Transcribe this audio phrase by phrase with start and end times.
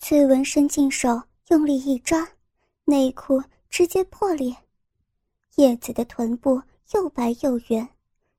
[0.00, 2.26] 崔文伸进手，用力一抓，
[2.84, 4.56] 内裤直接破裂。
[5.56, 6.60] 叶子的臀部
[6.92, 7.86] 又白又圆，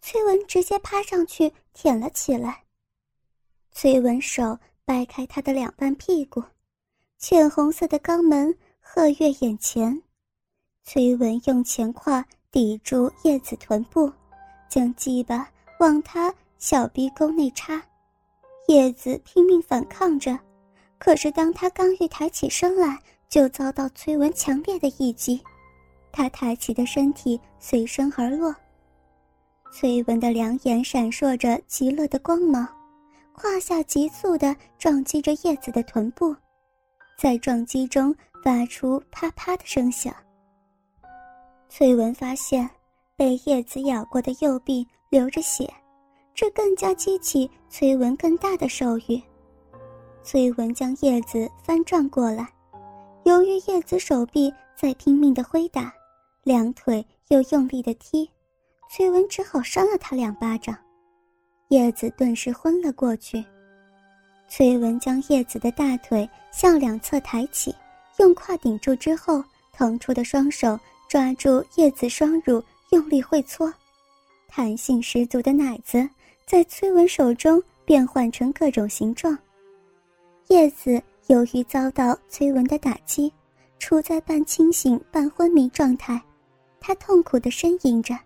[0.00, 2.64] 崔文直接趴上去舔了起来。
[3.70, 6.42] 崔文手掰开他的两半屁股，
[7.18, 10.02] 浅红色的肛门赫跃眼前。
[10.82, 14.10] 崔文用前胯抵住叶子臀部，
[14.68, 15.48] 将鸡巴
[15.80, 17.80] 往他小鼻沟内插。
[18.68, 20.36] 叶子拼命反抗着。
[21.04, 22.96] 可是，当他刚欲抬起身来，
[23.28, 25.42] 就遭到崔文强烈的一击，
[26.12, 28.54] 他抬起的身体随身而落。
[29.72, 32.64] 崔文的两眼闪烁着极乐的光芒，
[33.32, 36.36] 胯下急速地撞击着叶子的臀部，
[37.18, 40.14] 在撞击中发出啪啪的声响。
[41.68, 42.70] 崔文发现
[43.16, 45.68] 被叶子咬过的右臂流着血，
[46.32, 49.20] 这更加激起崔文更大的兽欲。
[50.24, 52.48] 崔文将叶子翻转过来，
[53.24, 55.92] 由于叶子手臂在拼命的挥打，
[56.44, 58.28] 两腿又用力的踢，
[58.88, 60.76] 崔文只好扇了他两巴掌，
[61.68, 63.44] 叶子顿时昏了过去。
[64.48, 67.74] 崔文将叶子的大腿向两侧抬起，
[68.18, 73.72] 用胯顶住之后，腾出的双手抓住叶子双乳，用力会搓，
[74.46, 76.08] 弹性十足的奶子
[76.46, 79.36] 在崔文手中变换成各种形状。
[80.48, 83.32] 叶子由于遭到崔文的打击，
[83.78, 86.20] 处在半清醒半昏迷状态，
[86.80, 88.18] 他痛苦地呻吟着。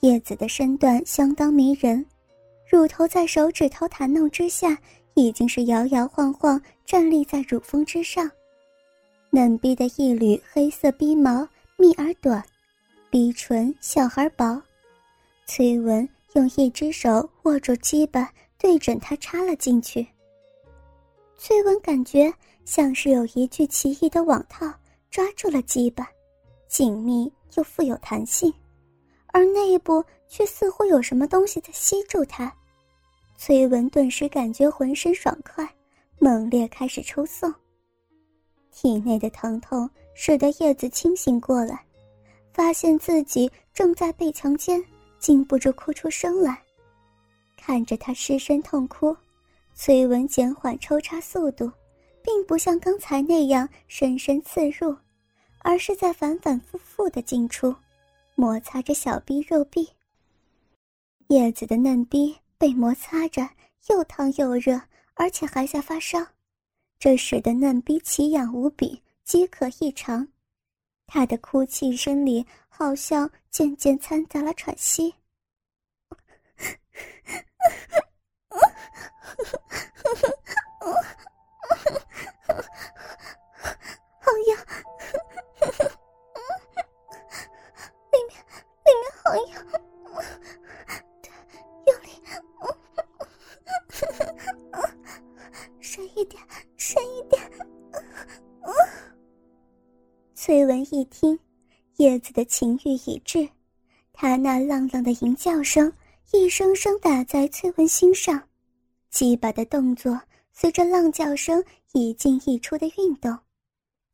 [0.00, 2.04] 叶子的身段相当迷人，
[2.70, 4.78] 乳头在手指头弹弄之下，
[5.14, 8.30] 已经是摇摇晃晃站立在乳峰之上。
[9.30, 12.42] 嫩逼的一缕黑色逼毛密而短，
[13.10, 14.62] 逼唇小而薄。
[15.46, 20.06] 崔文用一只手握住鸡巴，对准他插了进去。
[21.38, 22.32] 崔文感觉
[22.64, 24.72] 像是有一具奇异的网套
[25.10, 26.08] 抓住了鸡巴，
[26.66, 28.52] 紧密又富有弹性，
[29.28, 32.52] 而内部却似乎有什么东西在吸住他。
[33.36, 35.68] 崔文顿时感觉浑身爽快，
[36.18, 37.52] 猛烈开始抽送。
[38.72, 41.84] 体内的疼痛使得叶子清醒过来，
[42.52, 44.82] 发现自己正在被强奸，
[45.18, 46.60] 禁不住哭出声来。
[47.56, 49.14] 看着他失声痛哭。
[49.78, 51.70] 崔文减缓抽插速度，
[52.22, 54.96] 并不像刚才那样深深刺入，
[55.58, 57.76] 而是在反反复复的进出，
[58.34, 59.86] 摩擦着小臂肉壁。
[61.28, 63.46] 叶子的嫩逼被摩擦着，
[63.90, 64.80] 又烫又热，
[65.12, 66.26] 而且还在发烧，
[66.98, 70.26] 这使得嫩逼奇痒无比，饥渴异常。
[71.06, 75.14] 他的哭泣声里好像渐渐掺杂了喘息。
[84.18, 84.58] 好痒，
[88.12, 88.30] 里面
[88.84, 89.50] 里面好痒，
[91.22, 91.26] 对，
[91.86, 92.08] 用力，
[95.80, 96.42] 深一点，
[96.76, 97.40] 深一点。
[100.34, 101.38] 崔文一听，
[101.96, 103.48] 叶子的情欲已至，
[104.12, 105.92] 他那浪浪的吟叫声
[106.32, 108.48] 一声声打在崔文心上。
[109.16, 110.20] 鸡巴的动作
[110.52, 113.34] 随着浪叫声一进一出的运动，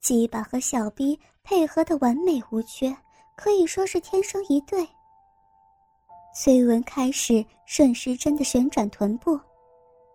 [0.00, 2.96] 鸡巴和小逼配合的完美无缺，
[3.36, 4.88] 可以说是天生一对。
[6.32, 9.36] 崔文开始顺时针的旋转臀部，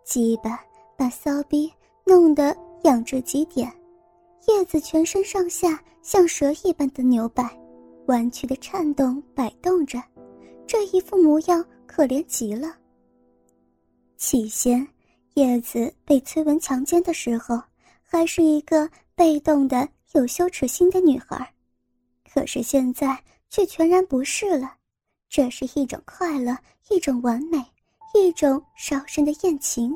[0.05, 0.63] 鸡巴
[0.95, 1.69] 把骚逼
[2.05, 3.69] 弄得痒至极点，
[4.47, 7.43] 叶子全身上下像蛇一般的扭摆，
[8.05, 10.01] 弯曲的颤动摆动着，
[10.65, 12.73] 这一副模样可怜极了。
[14.17, 14.85] 起先，
[15.35, 17.61] 叶子被崔文强奸的时候，
[18.01, 21.53] 还是一个被动的、有羞耻心的女孩，
[22.33, 23.17] 可是现在
[23.49, 24.73] 却全然不是了。
[25.29, 26.57] 这是一种快乐，
[26.89, 27.63] 一种完美，
[28.15, 29.95] 一种烧身的艳情。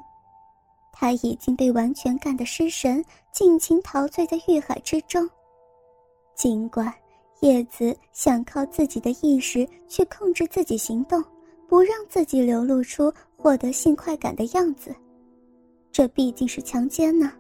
[0.94, 5.28] 她已经被完全干得失神，尽情陶醉在欲海之中。
[6.36, 6.94] 尽管
[7.40, 11.24] 叶子想靠自己的意识去控制自己行动，
[11.72, 13.14] 不让自己流露出。
[13.38, 14.94] 获得性快感的样子，
[15.92, 17.32] 这毕竟是强奸呢。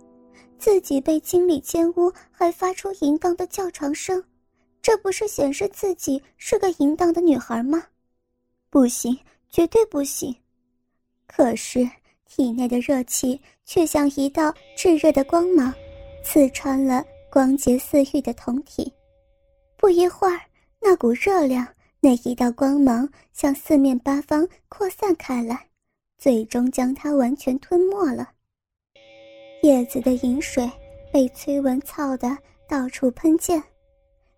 [0.57, 4.23] 自己被经理奸污，还发出淫荡的叫床声，
[4.81, 7.83] 这不是显示自己是个淫荡的女孩吗？
[8.71, 9.15] 不行，
[9.51, 10.35] 绝对不行！
[11.27, 11.87] 可是
[12.25, 15.71] 体内的热气却像一道炙热的光芒，
[16.23, 18.91] 刺穿了光洁似玉的酮体。
[19.77, 20.41] 不一会儿，
[20.79, 21.67] 那股热量，
[22.01, 25.67] 那一道光芒向四面八方扩散开来。
[26.21, 28.33] 最终将它完全吞没了。
[29.63, 30.71] 叶子的饮水
[31.11, 32.37] 被崔文操的
[32.67, 33.59] 到处喷溅，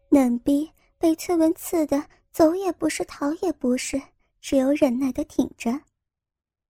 [0.07, 2.01] 嫩逼被崔文刺的
[2.31, 4.01] 走也不是，逃也不是，
[4.39, 5.77] 只有忍耐的挺着。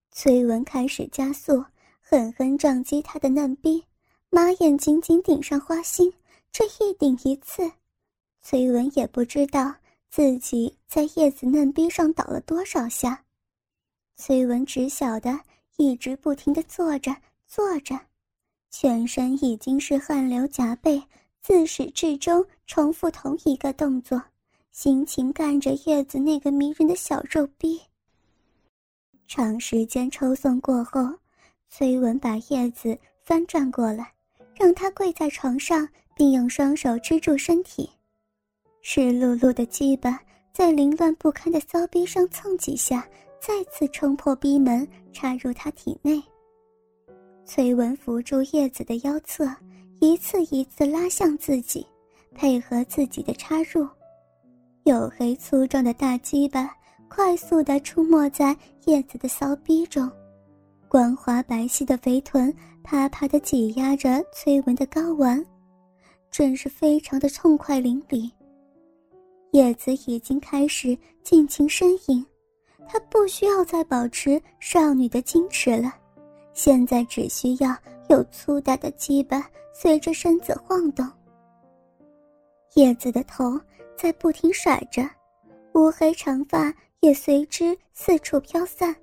[0.09, 1.63] 崔文开始加速，
[2.01, 3.85] 狠狠撞击他的嫩逼，
[4.31, 6.11] 马眼紧紧顶上花心，
[6.51, 7.71] 这一顶一次，
[8.41, 9.75] 崔文也不知道
[10.15, 13.23] 自己在叶子嫩逼上倒了多少下。
[14.15, 15.39] 崔文只晓得
[15.77, 17.17] 一直不停的坐着
[17.47, 17.99] 坐着，
[18.69, 21.01] 全身已经是汗流浃背，
[21.41, 24.21] 自始至终重复同一个动作，
[24.71, 27.81] 心情干着叶子那个迷人的小肉逼。
[29.27, 31.01] 长时间抽送过后，
[31.71, 34.13] 崔文把叶子翻转过来，
[34.53, 37.89] 让他跪在床上，并用双手支住身体，
[38.85, 40.19] 湿漉漉的鸡巴
[40.53, 43.03] 在凌乱不堪的骚逼上蹭几下。
[43.45, 46.23] 再次冲破逼门，插入他体内。
[47.43, 49.45] 崔文扶住叶子的腰侧，
[49.99, 51.85] 一次一次拉向自己，
[52.33, 53.85] 配合自己的插入。
[54.85, 56.73] 黝黑粗壮的大鸡巴
[57.09, 60.09] 快速地出没在叶子的骚逼中，
[60.87, 65.45] 光滑白皙的肥臀啪啪地挤压着崔文的睾丸，
[66.31, 68.31] 真是非常的痛快淋漓。
[69.53, 72.23] 叶子已经开始尽情呻吟。
[72.87, 75.93] 她不需要再保持少女的矜持了，
[76.53, 77.75] 现在只需要
[78.09, 81.09] 有粗大的鸡巴随着身子晃动。
[82.75, 83.59] 叶子的头
[83.95, 85.07] 在不停甩着，
[85.75, 88.93] 乌黑长发也随之四处飘散，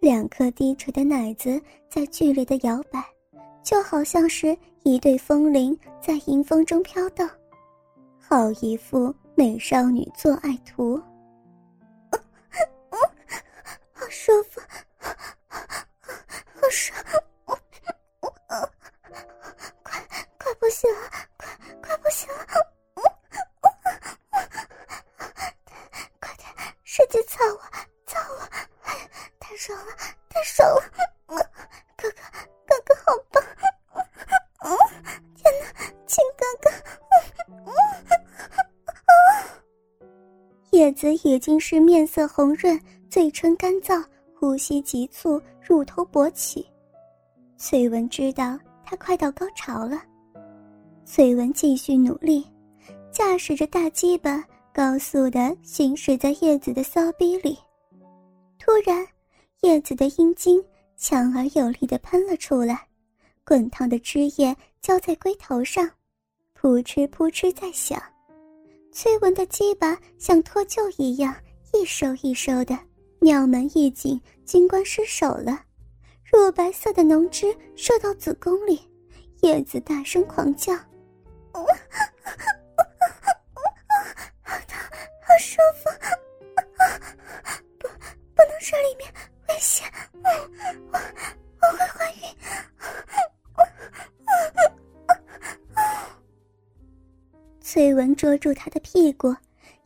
[0.00, 3.04] 两颗低垂的奶子在剧烈的摇摆，
[3.62, 7.30] 就好像是一对风铃在迎风中飘荡，
[8.18, 11.00] 好一副美少女做爱图。
[40.90, 42.78] 叶子已经是面色红润。
[43.08, 44.04] 嘴唇干燥，
[44.34, 46.66] 呼吸急促，乳头勃起。
[47.56, 50.02] 翠文知道他快到高潮了。
[51.04, 52.44] 翠文继续努力，
[53.12, 57.56] 驾驶着大鸡巴高速的行驶在叶子的骚逼里。
[58.58, 59.06] 突然，
[59.60, 60.60] 叶子的阴茎
[60.96, 62.84] 强而有力的喷了出来，
[63.44, 65.88] 滚烫的汁液浇在龟头上，
[66.52, 68.00] 扑哧扑哧在响。
[68.92, 71.34] 崔文的鸡巴像脱臼一样，
[71.72, 72.76] 一收一收的。
[73.20, 75.62] 尿门一紧，金冠失手了，
[76.24, 78.80] 乳白色的浓汁射到子宫里，
[79.42, 80.74] 叶子大声狂叫
[81.52, 81.64] ：“好
[84.66, 84.80] 疼，
[85.22, 85.90] 好舒服！
[87.78, 87.86] 不，
[88.34, 89.12] 不能睡里面，
[89.48, 89.86] 危险！
[90.14, 90.98] 我，
[91.60, 92.22] 我会怀孕！”
[97.72, 99.32] 崔文捉住他的屁股，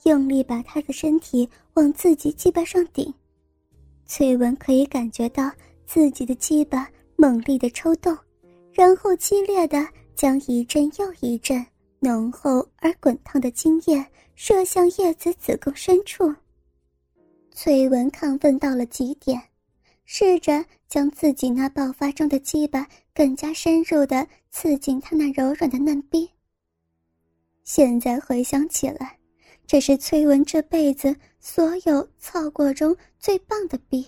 [0.04, 3.12] 用力把他的身体往自己鸡巴上顶。
[4.06, 5.52] 崔文可以感觉到
[5.84, 8.16] 自己的鸡巴猛烈的抽动，
[8.72, 11.62] 然后激烈的将一阵又一阵
[12.00, 14.02] 浓厚而滚烫的精液
[14.34, 16.34] 射向叶子子宫深处。
[17.50, 19.38] 崔文亢奋到了极点，
[20.06, 26.26] 试着将自己那爆发中的鸡巴更加深入的刺进他那柔软的嫩逼。
[27.64, 29.18] 现在回想起来。
[29.66, 34.06] 这是崔文这辈子所有操过中最棒的逼，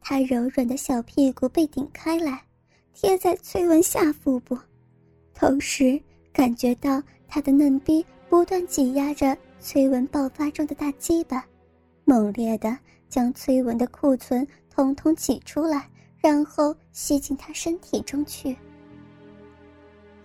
[0.00, 2.42] 他柔软的小屁股被顶开来，
[2.94, 4.58] 贴在崔文下腹部，
[5.34, 6.00] 同时
[6.32, 11.44] 感觉到他的嫩逼不断挤压着崔文爆发中的大鸡巴，
[12.04, 12.76] 猛烈的
[13.10, 18.56] 将崔文的库存统统挤出来，然后吸进他身体中去。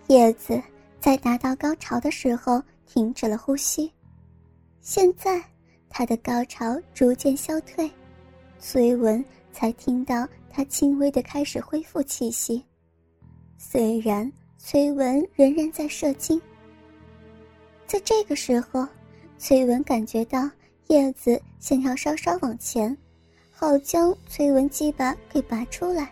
[0.08, 0.60] 叶子
[1.00, 3.90] 在达到高潮的时候停止了呼吸。
[4.82, 5.42] 现在，
[5.88, 7.90] 他的高潮逐渐消退，
[8.58, 12.62] 崔文才听到他轻微的开始恢复气息。
[13.56, 16.40] 虽然崔文仍然在射精，
[17.86, 18.86] 在这个时候，
[19.38, 20.50] 崔文感觉到
[20.88, 22.94] 叶子想要稍稍往前，
[23.50, 26.10] 好将崔文鸡巴给拔出来，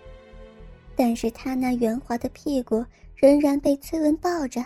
[0.96, 4.64] 但是他那圆滑的屁股仍然被崔文抱着，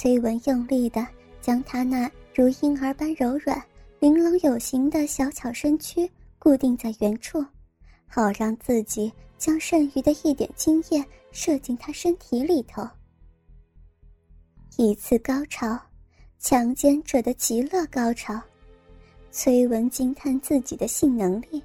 [0.00, 1.04] 崔文用力的
[1.40, 2.08] 将他那。
[2.32, 3.60] 如婴儿般柔软、
[3.98, 7.44] 玲珑有型的小巧身躯固定在原处，
[8.06, 12.88] 好让自己将剩余的一点精液射进他身体里头。
[14.76, 15.76] 一次高潮，
[16.38, 18.40] 强奸者的极乐高潮。
[19.32, 21.60] 崔文惊叹自己的性能力，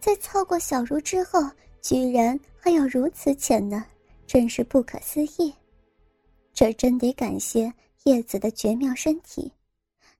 [0.00, 1.38] 在操过小茹之后，
[1.80, 3.80] 居然还有如此潜能，
[4.26, 5.54] 真是不可思议。
[6.62, 7.72] 这真得感谢
[8.04, 9.52] 叶子的绝妙身体，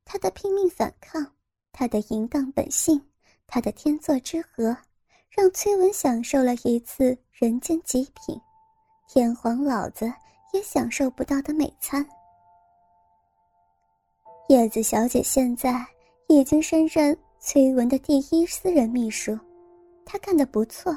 [0.05, 1.25] 她的拼命反抗，
[1.71, 3.01] 她的淫荡本性，
[3.47, 4.77] 她的天作之合，
[5.31, 8.37] 让崔文享受了一次人间极品，
[9.09, 10.13] 天皇老子
[10.53, 12.05] 也享受不到的美餐。
[14.49, 15.87] 叶子小姐现在。
[16.29, 19.39] 已经升任崔文的第一私人秘书，
[20.05, 20.97] 她干得不错，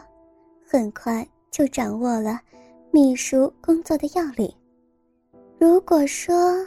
[0.65, 2.39] 很快就掌握了
[2.89, 4.51] 秘书工作的要领。
[5.67, 6.63] 如果说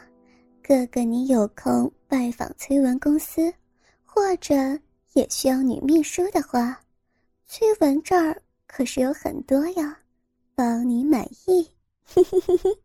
[0.61, 3.55] 哥哥你有空拜访崔文公司，
[4.05, 4.57] 或者
[5.13, 6.81] 也需要女秘书的话，
[7.47, 9.97] 崔文这儿可是有很多呀，
[10.57, 11.71] 包你满意。
[12.05, 12.79] 嘿嘿嘿嘿。